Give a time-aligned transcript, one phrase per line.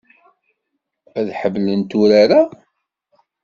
[1.17, 2.41] Ad ḥemmlent urar-a.